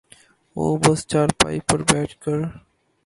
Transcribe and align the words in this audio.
وہ 0.55 0.67
بس 0.83 0.99
چارپائی 1.11 1.59
پر 1.67 1.79
بیٹھ 1.89 2.13
کر 2.23 2.39